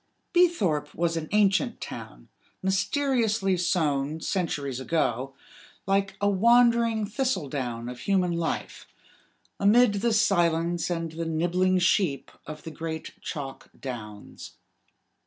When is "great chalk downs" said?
12.71-14.53